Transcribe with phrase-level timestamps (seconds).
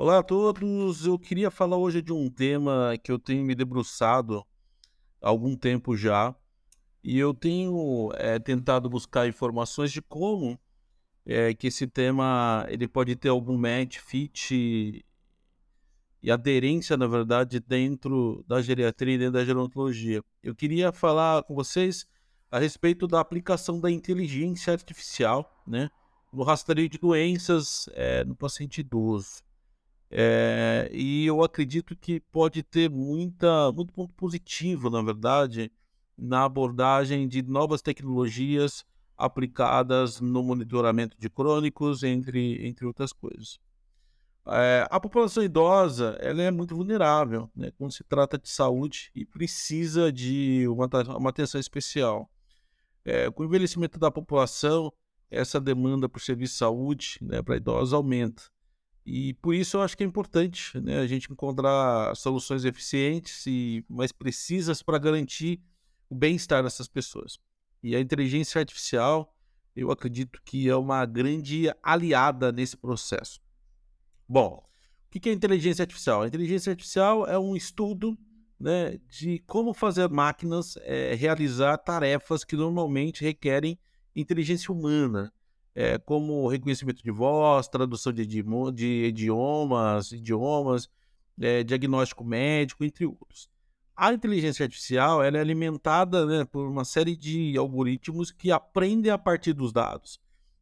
[0.00, 4.46] Olá a todos, eu queria falar hoje de um tema que eu tenho me debruçado
[5.20, 6.32] há algum tempo já,
[7.02, 10.56] e eu tenho é, tentado buscar informações de como
[11.26, 15.04] é, que esse tema ele pode ter algum match, fit
[16.22, 20.22] e aderência, na verdade, dentro da geriatria e dentro da gerontologia.
[20.44, 22.06] Eu queria falar com vocês
[22.52, 25.90] a respeito da aplicação da inteligência artificial, né,
[26.32, 29.47] no rastreio de doenças é, no paciente idoso.
[30.10, 35.70] É, e eu acredito que pode ter muita, muito ponto positivo, na verdade,
[36.16, 38.84] na abordagem de novas tecnologias
[39.16, 43.58] aplicadas no monitoramento de crônicos, entre, entre outras coisas.
[44.50, 49.26] É, a população idosa ela é muito vulnerável né, quando se trata de saúde e
[49.26, 50.88] precisa de uma,
[51.18, 52.30] uma atenção especial.
[53.04, 54.90] É, com o envelhecimento da população,
[55.30, 58.44] essa demanda por serviço de saúde né, para idosos aumenta.
[59.10, 63.82] E por isso eu acho que é importante né, a gente encontrar soluções eficientes e
[63.88, 65.62] mais precisas para garantir
[66.10, 67.38] o bem-estar dessas pessoas.
[67.82, 69.34] E a inteligência artificial,
[69.74, 73.40] eu acredito que é uma grande aliada nesse processo.
[74.28, 74.62] Bom,
[75.06, 76.20] o que é inteligência artificial?
[76.20, 78.14] A inteligência artificial é um estudo
[78.60, 83.78] né, de como fazer máquinas é, realizar tarefas que normalmente requerem
[84.14, 85.32] inteligência humana
[85.74, 90.88] é, como reconhecimento de voz, tradução de, de idiomas, idiomas
[91.40, 93.48] é, diagnóstico médico, entre outros.
[93.96, 99.52] A inteligência artificial é alimentada né, por uma série de algoritmos que aprendem a partir
[99.52, 100.20] dos dados.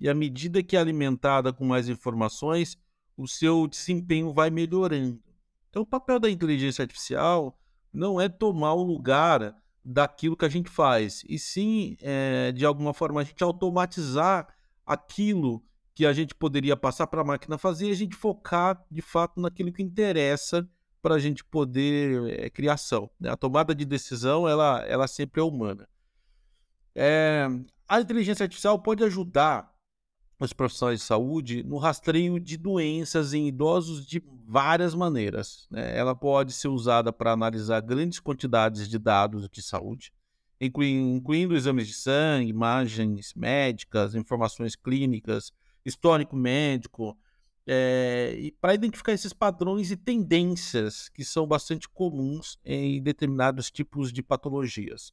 [0.00, 2.78] E à medida que é alimentada com mais informações,
[3.16, 5.20] o seu desempenho vai melhorando.
[5.68, 7.58] Então, o papel da inteligência artificial
[7.92, 12.92] não é tomar o lugar daquilo que a gente faz, e sim, é, de alguma
[12.92, 14.46] forma, a gente automatizar
[14.88, 15.62] aquilo
[15.94, 19.40] que a gente poderia passar para a máquina fazer e a gente focar de fato
[19.40, 20.66] naquilo que interessa
[21.02, 23.10] para a gente poder é, criação.
[23.20, 23.28] Né?
[23.30, 25.86] A tomada de decisão ela, ela sempre é humana.
[26.94, 27.46] É,
[27.86, 29.72] a inteligência artificial pode ajudar
[30.40, 35.66] os profissionais de saúde no rastreio de doenças em idosos de várias maneiras.
[35.70, 35.98] Né?
[35.98, 40.12] Ela pode ser usada para analisar grandes quantidades de dados de saúde
[40.60, 45.52] incluindo exames de sangue, imagens médicas, informações clínicas,
[45.84, 47.16] histórico médico,
[47.66, 54.10] é, e para identificar esses padrões e tendências que são bastante comuns em determinados tipos
[54.10, 55.12] de patologias.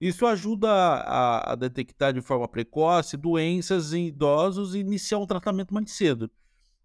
[0.00, 5.72] Isso ajuda a, a detectar de forma precoce doenças em idosos e iniciar um tratamento
[5.72, 6.30] mais cedo,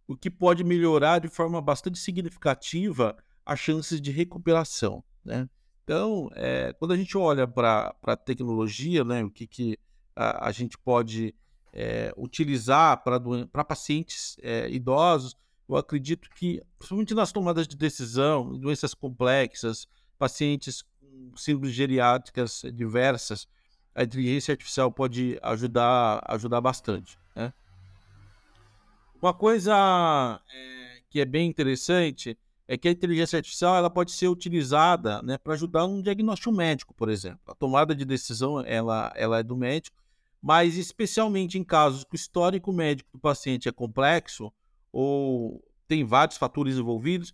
[0.08, 5.04] o que pode melhorar de forma bastante significativa as chances de recuperação.
[5.24, 5.50] Né?
[5.88, 9.80] Então, é, quando a gente olha para a tecnologia, né, o que, que
[10.14, 11.34] a, a gente pode
[11.72, 15.34] é, utilizar para pacientes é, idosos,
[15.70, 19.88] eu acredito que, principalmente nas tomadas de decisão, doenças complexas,
[20.20, 23.48] pacientes com síndromes geriátricas diversas,
[23.96, 27.18] a inteligência artificial pode ajudar, ajudar bastante.
[27.34, 27.54] Né?
[29.22, 30.42] Uma coisa
[31.10, 35.54] que é bem interessante é que a inteligência artificial ela pode ser utilizada né, para
[35.54, 37.40] ajudar um diagnóstico médico, por exemplo.
[37.48, 39.96] A tomada de decisão ela, ela é do médico,
[40.42, 44.52] mas especialmente em casos que o histórico médico do paciente é complexo
[44.92, 47.34] ou tem vários fatores envolvidos,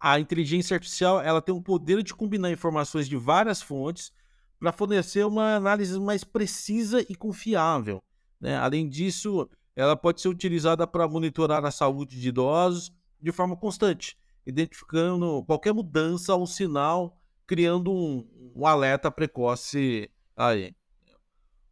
[0.00, 4.12] a inteligência artificial ela tem o poder de combinar informações de várias fontes
[4.58, 8.02] para fornecer uma análise mais precisa e confiável.
[8.40, 8.56] Né?
[8.56, 14.16] Além disso, ela pode ser utilizada para monitorar a saúde de idosos de forma constante
[14.46, 20.74] identificando qualquer mudança ou sinal, criando um, um alerta precoce aí.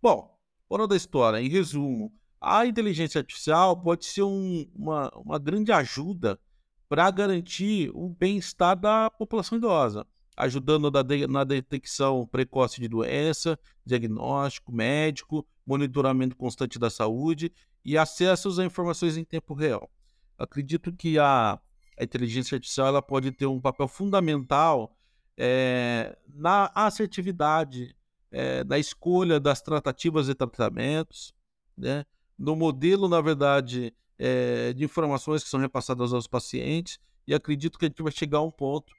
[0.02, 0.36] Bom,
[0.68, 6.40] fora da história, em resumo, a inteligência artificial pode ser um, uma, uma grande ajuda
[6.88, 10.06] para garantir o bem-estar da população idosa,
[10.36, 17.52] ajudando na, de, na detecção precoce de doença, diagnóstico médico, monitoramento constante da saúde
[17.84, 19.90] e acesso a informações em tempo real.
[20.38, 21.60] Acredito que a
[22.00, 24.96] a inteligência artificial ela pode ter um papel fundamental
[25.36, 27.94] é, na assertividade,
[28.32, 31.34] é, na escolha das tratativas e tratamentos,
[31.76, 32.06] né?
[32.38, 37.84] no modelo, na verdade, é, de informações que são repassadas aos pacientes, e acredito que
[37.84, 38.94] a gente vai chegar a um ponto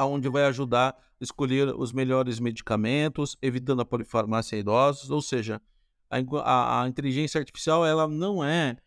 [0.00, 5.60] onde vai ajudar a escolher os melhores medicamentos, evitando a polifarmácia em idosos, ou seja,
[6.10, 8.78] a, a, a inteligência artificial ela não é,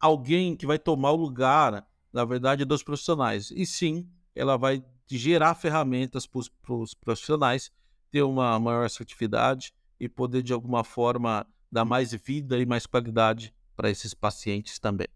[0.00, 1.86] alguém que vai tomar o lugar
[2.16, 3.50] na verdade, dos profissionais.
[3.50, 7.70] E sim, ela vai gerar ferramentas para os profissionais
[8.10, 13.54] ter uma maior assertividade e poder, de alguma forma, dar mais vida e mais qualidade
[13.76, 15.06] para esses pacientes também.